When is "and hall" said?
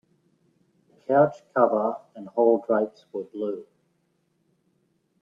2.15-2.65